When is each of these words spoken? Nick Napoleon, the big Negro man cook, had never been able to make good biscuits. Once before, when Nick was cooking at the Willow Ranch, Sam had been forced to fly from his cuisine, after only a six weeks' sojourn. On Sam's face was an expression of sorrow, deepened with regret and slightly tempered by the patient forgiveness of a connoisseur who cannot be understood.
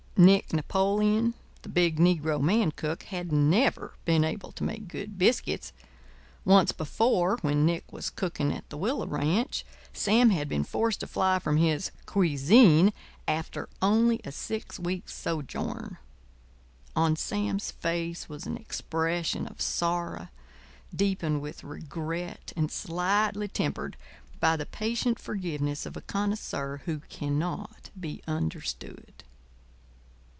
Nick 0.17 0.53
Napoleon, 0.53 1.33
the 1.63 1.69
big 1.69 1.97
Negro 1.97 2.39
man 2.39 2.69
cook, 2.71 3.01
had 3.03 3.31
never 3.31 3.95
been 4.05 4.23
able 4.23 4.51
to 4.51 4.63
make 4.63 4.87
good 4.87 5.17
biscuits. 5.17 5.73
Once 6.45 6.71
before, 6.71 7.37
when 7.41 7.65
Nick 7.65 7.91
was 7.91 8.11
cooking 8.11 8.51
at 8.53 8.69
the 8.69 8.77
Willow 8.77 9.07
Ranch, 9.07 9.65
Sam 9.93 10.29
had 10.29 10.47
been 10.47 10.63
forced 10.63 10.99
to 10.99 11.07
fly 11.07 11.39
from 11.39 11.57
his 11.57 11.89
cuisine, 12.05 12.93
after 13.27 13.67
only 13.81 14.21
a 14.23 14.31
six 14.31 14.77
weeks' 14.77 15.15
sojourn. 15.15 15.97
On 16.95 17.15
Sam's 17.15 17.71
face 17.71 18.29
was 18.29 18.45
an 18.45 18.57
expression 18.57 19.47
of 19.47 19.59
sorrow, 19.59 20.27
deepened 20.95 21.41
with 21.41 21.63
regret 21.63 22.53
and 22.55 22.71
slightly 22.71 23.47
tempered 23.47 23.97
by 24.39 24.55
the 24.55 24.67
patient 24.67 25.17
forgiveness 25.17 25.87
of 25.87 25.97
a 25.97 26.01
connoisseur 26.01 26.83
who 26.85 26.99
cannot 27.09 27.89
be 27.99 28.21
understood. 28.27 29.23